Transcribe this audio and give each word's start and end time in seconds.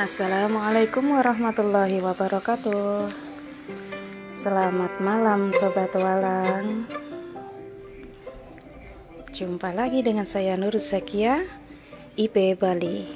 Assalamualaikum 0.00 1.12
warahmatullahi 1.12 2.00
wabarakatuh. 2.00 3.12
Selamat 4.32 4.96
malam 4.96 5.52
Sobat 5.52 5.92
Walang. 5.92 6.88
Jumpa 9.28 9.76
lagi 9.76 10.00
dengan 10.00 10.24
saya 10.24 10.56
Nur 10.56 10.72
Zakia 10.80 11.44
IP 12.16 12.56
Bali. 12.56 13.12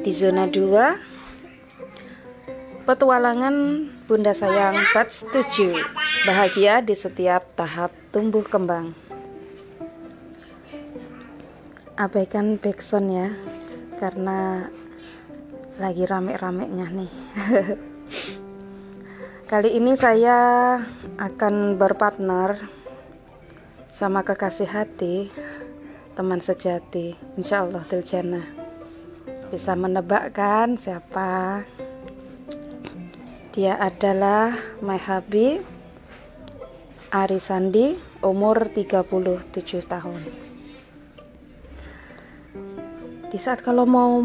Di 0.00 0.08
zona 0.16 0.48
2 0.48 2.88
Petualangan 2.88 3.84
Bunda 4.08 4.32
Sayang 4.32 4.80
Batch 4.96 5.28
7 5.28 6.24
Bahagia 6.24 6.80
di 6.80 6.96
setiap 6.96 7.44
tahap 7.52 7.92
tumbuh 8.16 8.48
kembang. 8.48 8.96
Abaikan 12.00 12.56
backsound 12.56 13.12
ya 13.12 13.28
Karena 14.00 14.72
lagi 15.78 16.02
rame-ramenya 16.02 16.86
nih. 16.90 17.12
Kali 19.50 19.78
ini 19.78 19.94
saya 19.94 20.74
akan 21.22 21.78
berpartner 21.78 22.58
sama 23.94 24.26
kekasih 24.26 24.68
hati 24.68 25.30
teman 26.18 26.42
sejati 26.42 27.14
Insya 27.38 27.62
Allah 27.62 27.86
Tiljana 27.86 28.42
bisa 29.54 29.78
menebakkan 29.78 30.74
siapa. 30.74 31.62
Dia 33.54 33.78
adalah 33.78 34.58
my 34.82 34.98
hubby 34.98 35.62
Ari 37.14 37.38
Sandi 37.38 37.94
umur 38.26 38.66
37 38.66 39.14
tahun. 39.86 40.22
Di 43.30 43.38
saat 43.38 43.62
kalau 43.62 43.86
mau 43.86 44.18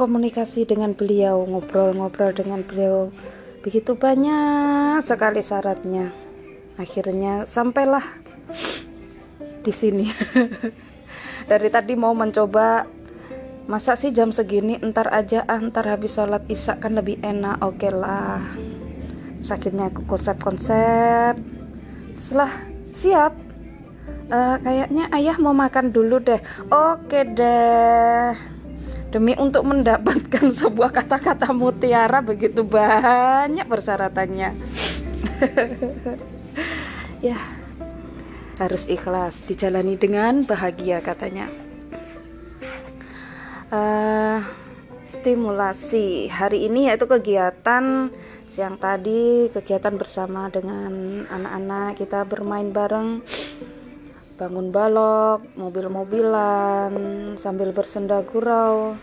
komunikasi 0.00 0.64
dengan 0.64 0.96
beliau, 0.96 1.44
ngobrol-ngobrol 1.44 2.32
dengan 2.32 2.64
beliau. 2.64 3.12
Begitu 3.60 3.92
banyak 4.00 5.04
sekali 5.04 5.44
syaratnya. 5.44 6.08
Akhirnya 6.80 7.44
sampailah 7.44 8.00
di 9.60 9.68
sini. 9.68 10.08
Dari 11.50 11.68
tadi 11.68 11.92
mau 12.00 12.16
mencoba 12.16 12.88
masa 13.68 13.92
sih 14.00 14.08
jam 14.16 14.32
segini 14.32 14.80
entar 14.80 15.12
aja 15.12 15.44
ah, 15.44 15.60
entar 15.60 15.84
habis 15.84 16.16
sholat 16.16 16.42
isya 16.50 16.80
kan 16.82 16.90
lebih 16.90 17.22
enak 17.22 17.62
oke 17.62 17.78
okay 17.78 17.94
lah 17.94 18.42
sakitnya 19.46 19.94
konsep-konsep 20.10 21.38
setelah 22.18 22.50
siap 22.98 23.30
uh, 24.34 24.58
kayaknya 24.58 25.06
ayah 25.14 25.38
mau 25.38 25.54
makan 25.54 25.94
dulu 25.94 26.18
deh 26.18 26.42
oke 26.66 27.14
okay 27.14 27.22
deh 27.30 28.49
Demi 29.10 29.34
untuk 29.34 29.66
mendapatkan 29.66 30.54
sebuah 30.62 30.94
kata-kata 30.94 31.50
mutiara 31.50 32.22
begitu 32.22 32.62
banyak 32.62 33.66
persyaratannya. 33.66 34.50
ya, 37.28 37.38
harus 38.62 38.86
ikhlas, 38.86 39.42
dijalani 39.50 39.98
dengan 39.98 40.46
bahagia 40.46 41.02
katanya. 41.02 41.50
Uh, 43.70 44.42
stimulasi 45.10 46.26
hari 46.26 46.66
ini 46.66 46.90
yaitu 46.90 47.06
kegiatan 47.06 48.10
siang 48.50 48.74
tadi 48.82 49.46
kegiatan 49.54 49.94
bersama 49.94 50.50
dengan 50.50 51.22
anak-anak 51.30 51.94
kita 52.02 52.26
bermain 52.26 52.74
bareng 52.74 53.22
bangun 54.40 54.72
balok, 54.72 55.44
mobil-mobilan, 55.60 56.92
sambil 57.36 57.76
bersenda 57.76 58.24
gurau 58.24 58.96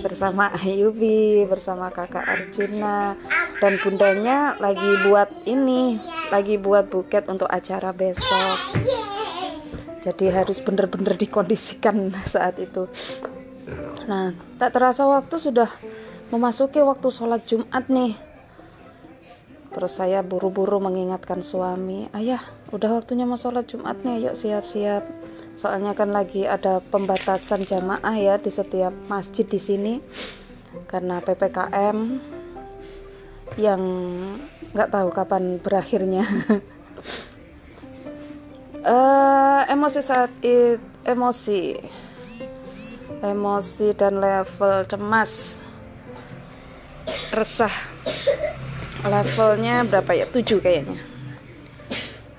bersama 0.00 0.52
Ayubi, 0.60 1.48
bersama 1.48 1.88
kakak 1.88 2.24
Arjuna 2.24 3.16
dan 3.60 3.80
bundanya 3.80 4.56
lagi 4.60 4.88
buat 5.08 5.32
ini, 5.48 6.00
lagi 6.28 6.60
buat 6.60 6.92
buket 6.92 7.28
untuk 7.28 7.48
acara 7.48 7.92
besok. 7.92 8.80
Jadi 10.04 10.28
harus 10.28 10.60
benar-benar 10.60 11.16
dikondisikan 11.16 12.12
saat 12.36 12.60
itu. 12.60 12.84
Nah, 14.04 14.36
tak 14.60 14.76
terasa 14.76 15.08
waktu 15.08 15.40
sudah 15.40 15.72
memasuki 16.28 16.84
waktu 16.84 17.08
sholat 17.08 17.44
Jumat 17.48 17.88
nih. 17.88 18.33
Terus 19.74 19.98
saya 19.98 20.22
buru-buru 20.22 20.78
mengingatkan 20.78 21.42
suami, 21.42 22.06
ayah 22.14 22.38
udah 22.70 23.02
waktunya 23.02 23.26
mau 23.26 23.34
sholat 23.34 23.66
Jumat 23.66 24.06
nih, 24.06 24.30
yuk 24.30 24.38
siap-siap. 24.38 25.02
Soalnya 25.58 25.98
kan 25.98 26.14
lagi 26.14 26.46
ada 26.46 26.78
pembatasan 26.78 27.66
jamaah 27.66 28.14
ya 28.14 28.38
di 28.38 28.54
setiap 28.54 28.94
masjid 29.10 29.46
di 29.46 29.58
sini 29.58 29.94
karena 30.90 31.22
ppkm 31.22 31.98
yang 33.58 33.82
nggak 34.74 34.90
tahu 34.90 35.08
kapan 35.14 35.58
berakhirnya. 35.62 36.26
uh, 38.82 39.62
emosi 39.74 40.00
saat 40.02 40.30
itu 40.42 40.78
emosi, 41.04 41.76
emosi 43.20 43.92
dan 43.92 44.18
level 44.18 44.88
cemas, 44.88 45.60
resah 47.30 47.74
levelnya 49.04 49.84
berapa 49.84 50.12
ya? 50.16 50.26
7 50.28 50.64
kayaknya. 50.64 51.00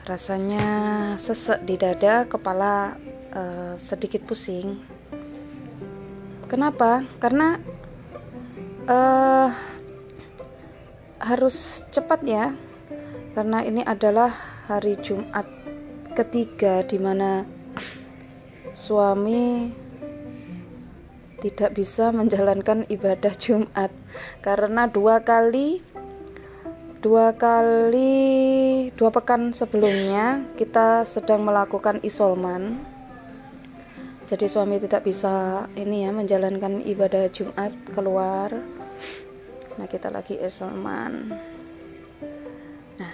Rasanya 0.05 0.67
sesek 1.17 1.65
di 1.65 1.77
dada 1.77 2.25
kepala 2.29 2.97
uh, 3.33 3.73
sedikit 3.77 4.25
pusing. 4.25 4.77
Kenapa? 6.45 7.01
Karena 7.17 7.57
uh, 8.85 9.49
harus 11.21 11.85
cepat 11.89 12.21
ya. 12.25 12.53
Karena 13.33 13.65
ini 13.65 13.81
adalah 13.81 14.31
hari 14.69 14.95
Jumat 15.01 15.45
ketiga 16.15 16.85
di 16.87 16.95
mana 17.01 17.43
suami 18.71 19.69
tidak 21.43 21.77
bisa 21.77 22.09
menjalankan 22.09 22.87
ibadah 22.87 23.33
Jumat. 23.35 23.91
Karena 24.39 24.87
dua 24.87 25.21
kali 25.21 25.94
dua 27.05 27.37
kali 27.37 28.89
dua 28.97 29.13
pekan 29.13 29.53
sebelumnya 29.53 30.41
kita 30.57 31.05
sedang 31.05 31.45
melakukan 31.45 32.01
isolman. 32.01 32.81
Jadi 34.25 34.49
suami 34.49 34.81
tidak 34.81 35.05
bisa 35.05 35.69
ini 35.77 36.01
ya 36.01 36.09
menjalankan 36.09 36.81
ibadah 36.81 37.29
Jumat 37.29 37.69
keluar. 37.93 38.57
Nah 39.77 39.85
kita 39.85 40.09
lagi 40.09 40.41
isolman. 40.41 41.29
Nah 42.97 43.13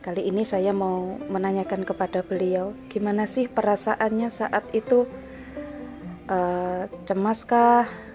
kali 0.00 0.24
ini 0.24 0.48
saya 0.48 0.72
mau 0.72 1.20
menanyakan 1.28 1.84
kepada 1.84 2.24
beliau 2.24 2.72
gimana 2.88 3.28
sih 3.28 3.44
perasaannya 3.44 4.32
saat 4.32 4.64
itu? 4.72 5.04
Uh, 6.28 6.88
cemaskah 7.04 8.07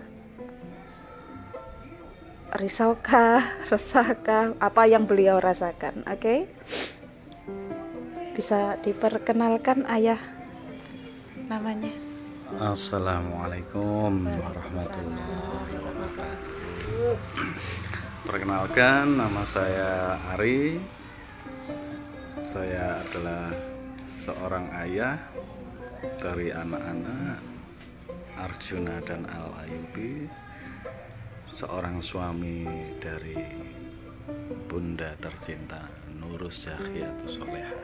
risaukah, 2.53 3.41
resahkah, 3.73 4.53
apa 4.61 4.85
yang 4.85 5.09
beliau 5.09 5.41
rasakan. 5.41 6.05
Oke, 6.05 6.21
okay? 6.21 6.39
bisa 8.37 8.77
diperkenalkan 8.85 9.89
ayah 9.89 10.21
namanya. 11.49 11.89
Assalamualaikum 12.61 14.29
warahmatullahi 14.29 15.73
wabarakatuh. 15.81 16.53
Perkenalkan, 18.29 19.17
nama 19.17 19.41
saya 19.41 20.21
Ari. 20.37 20.77
Saya 22.53 23.01
adalah 23.01 23.49
seorang 24.13 24.69
ayah 24.85 25.17
dari 26.21 26.53
anak-anak 26.53 27.41
Arjuna 28.37 29.01
dan 29.01 29.25
Al 29.25 29.49
Ayubi 29.65 30.29
seorang 31.53 32.01
suami 32.01 32.65
dari 32.97 33.37
bunda 34.65 35.13
tercinta 35.21 35.85
Nurus 36.17 36.65
Zakiatus 36.65 37.37
Soleha. 37.37 37.77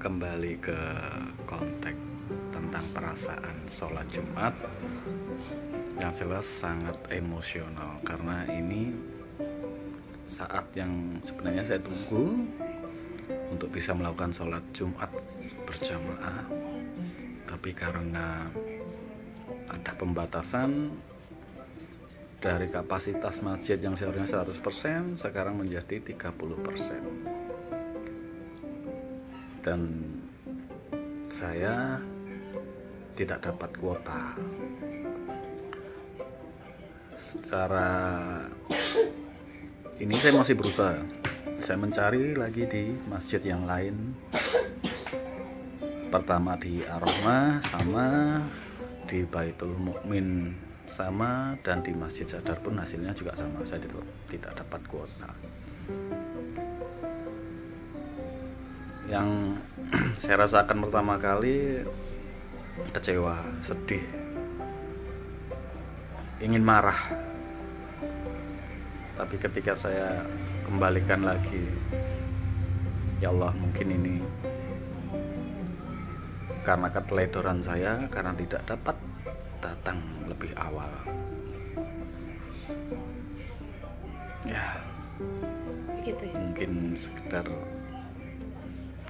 Kembali 0.00 0.56
ke 0.64 0.80
konteks 1.44 2.00
tentang 2.56 2.86
perasaan 2.96 3.56
sholat 3.68 4.08
Jumat 4.08 4.56
yang 6.00 6.08
jelas 6.16 6.48
sangat 6.48 6.96
emosional 7.12 8.00
karena 8.08 8.48
ini 8.48 8.96
saat 10.24 10.72
yang 10.72 11.20
sebenarnya 11.20 11.68
saya 11.68 11.84
tunggu 11.84 12.48
untuk 13.52 13.68
bisa 13.76 13.92
melakukan 13.92 14.32
sholat 14.32 14.64
Jumat 14.72 15.12
berjamaah. 15.68 16.48
Tapi 17.44 17.76
karena 17.76 18.48
ada 19.68 19.92
pembatasan 20.00 20.96
dari 22.40 22.72
kapasitas 22.72 23.44
masjid 23.44 23.76
yang 23.76 23.92
seharusnya 24.00 24.40
100% 24.40 25.20
sekarang 25.20 25.60
menjadi 25.60 26.00
30% 26.00 27.60
dan 29.60 29.80
saya 31.28 32.00
tidak 33.12 33.44
dapat 33.44 33.70
kuota. 33.76 34.20
Secara 37.20 37.88
ini 40.00 40.16
saya 40.16 40.32
masih 40.40 40.56
berusaha. 40.56 40.96
Saya 41.60 41.76
mencari 41.76 42.32
lagi 42.32 42.64
di 42.64 42.96
masjid 43.12 43.44
yang 43.44 43.68
lain. 43.68 43.92
Pertama 46.08 46.56
di 46.56 46.80
Aroma 46.88 47.60
sama 47.68 48.08
di 49.06 49.22
Baitul 49.28 49.76
Mukmin 49.76 50.56
sama 51.08 51.56
dan 51.64 51.80
di 51.80 51.96
Masjid 51.96 52.28
Sadar 52.28 52.60
pun 52.60 52.76
hasilnya 52.76 53.16
juga 53.16 53.32
sama. 53.32 53.64
Saya 53.64 53.80
tidak, 53.80 54.04
tidak 54.28 54.52
dapat 54.58 54.80
kuota. 54.90 55.30
Yang 59.08 59.28
saya 60.22 60.36
rasakan 60.44 60.78
pertama 60.84 61.16
kali 61.16 61.80
kecewa 62.92 63.40
sedih 63.64 64.04
ingin 66.44 66.64
marah. 66.64 67.00
Tapi 69.16 69.36
ketika 69.36 69.76
saya 69.76 70.24
kembalikan 70.64 71.24
lagi 71.24 71.60
ya 73.20 73.28
Allah 73.28 73.52
mungkin 73.52 73.88
ini 73.92 74.16
karena 76.64 76.88
keteledoran 76.88 77.60
saya 77.60 78.08
karena 78.08 78.32
tidak 78.32 78.64
dapat 78.64 78.96
datang 79.60 79.98
lebih 80.26 80.52
awal 80.56 80.88
ya 84.44 84.64
Begitu 86.00 86.24
ya. 86.32 86.36
mungkin 86.40 86.70
sekedar 86.96 87.44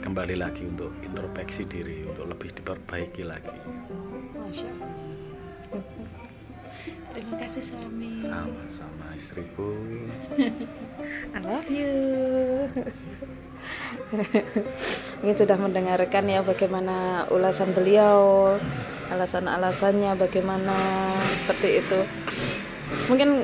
kembali 0.02 0.34
lagi 0.34 0.66
untuk 0.66 0.90
introspeksi 1.00 1.62
diri 1.64 2.02
untuk 2.02 2.26
lebih 2.26 2.50
diperbaiki 2.56 3.22
lagi 3.22 3.54
Masya 4.34 4.68
Allah. 4.74 4.90
Terima 7.10 7.36
kasih 7.38 7.62
suami. 7.62 8.22
sama 8.26 8.62
sama 8.66 9.06
istriku 9.14 9.70
I 11.34 11.38
love 11.38 11.70
you. 11.70 11.94
Mungkin 15.20 15.36
sudah 15.36 15.54
mendengarkan 15.54 16.24
ya 16.26 16.42
bagaimana 16.42 17.26
ulasan 17.30 17.70
beliau, 17.70 18.56
alasan-alasannya 19.10 20.14
bagaimana 20.14 20.76
seperti 21.42 21.82
itu. 21.82 22.00
Mungkin 23.10 23.42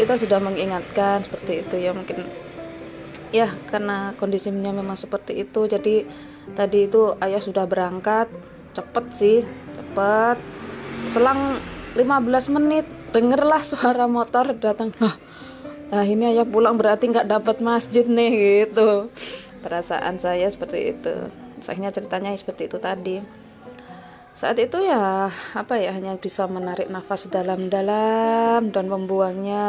kita 0.00 0.16
sudah 0.16 0.40
mengingatkan 0.40 1.20
seperti 1.20 1.60
itu 1.60 1.76
ya 1.76 1.92
mungkin 1.92 2.24
ya 3.28 3.48
karena 3.68 4.16
kondisinya 4.16 4.72
memang 4.72 4.96
seperti 4.96 5.44
itu. 5.44 5.68
Jadi 5.68 6.08
tadi 6.56 6.88
itu 6.88 7.12
ayah 7.20 7.40
sudah 7.40 7.68
berangkat 7.68 8.32
cepet 8.72 9.04
sih 9.12 9.38
cepet. 9.76 10.40
Selang 11.12 11.60
15 11.92 12.56
menit 12.56 12.88
dengerlah 13.12 13.60
suara 13.60 14.08
motor 14.08 14.56
datang. 14.56 14.96
Nah 15.92 16.04
ini 16.08 16.32
ayah 16.32 16.48
pulang 16.48 16.80
berarti 16.80 17.12
nggak 17.12 17.28
dapat 17.28 17.60
masjid 17.60 18.08
nih 18.08 18.64
gitu. 18.64 19.12
Perasaan 19.60 20.16
saya 20.16 20.48
seperti 20.48 20.96
itu. 20.96 21.14
Akhirnya 21.62 21.92
ceritanya 21.92 22.32
seperti 22.34 22.66
itu 22.66 22.80
tadi 22.80 23.41
saat 24.32 24.56
itu 24.58 24.80
ya 24.80 25.28
apa 25.52 25.74
ya 25.76 25.92
hanya 25.92 26.16
bisa 26.16 26.48
menarik 26.48 26.88
nafas 26.88 27.28
dalam-dalam 27.28 28.72
dan 28.72 28.86
membuangnya 28.88 29.66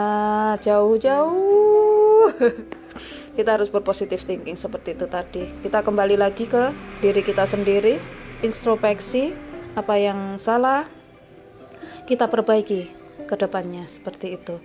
jauh-jauh. 0.63 2.31
Kita 3.37 3.57
harus 3.57 3.67
berpositif 3.73 4.23
thinking 4.23 4.55
seperti 4.55 4.93
itu 4.93 5.09
tadi. 5.09 5.43
Kita 5.65 5.81
kembali 5.81 6.15
lagi 6.15 6.45
ke 6.45 6.69
diri 7.01 7.25
kita 7.25 7.49
sendiri 7.49 7.97
introspeksi 8.45 9.33
apa 9.73 9.97
yang 9.97 10.37
salah 10.37 10.85
kita 12.05 12.29
perbaiki 12.29 12.91
ke 13.25 13.35
depannya 13.39 13.87
seperti 13.89 14.37
itu 14.37 14.59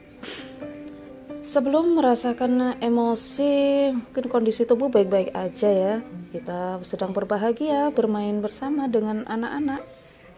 sebelum 1.48 1.96
merasakan 1.96 2.76
emosi 2.76 3.88
mungkin 3.96 4.28
kondisi 4.28 4.68
tubuh 4.68 4.92
baik-baik 4.92 5.32
aja 5.32 5.70
ya. 5.72 5.94
Kita 6.28 6.76
sedang 6.84 7.16
berbahagia 7.16 7.88
bermain 7.96 8.44
bersama 8.44 8.84
dengan 8.84 9.24
anak-anak. 9.24 9.80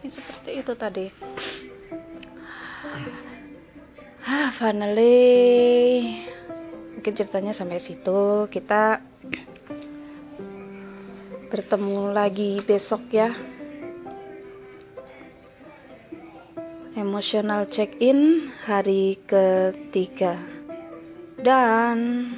Ya, 0.07 0.09
seperti 0.09 0.63
itu 0.63 0.71
tadi. 0.79 1.11
Ah 4.23 4.55
finally. 4.55 6.15
Mungkin 6.95 7.11
ceritanya 7.11 7.51
sampai 7.51 7.83
situ. 7.83 8.47
Kita 8.47 9.03
bertemu 11.51 12.15
lagi 12.15 12.63
besok 12.63 13.11
ya. 13.11 13.35
Emotional 16.95 17.67
check-in 17.67 18.47
hari 18.63 19.19
ketiga 19.27 20.60
dan 21.41 22.29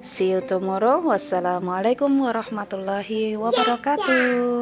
see 0.00 0.32
you 0.32 0.40
tomorrow. 0.40 1.04
Wassalamualaikum 1.04 2.08
warahmatullahi 2.20 3.36
wabarakatuh 3.36 4.61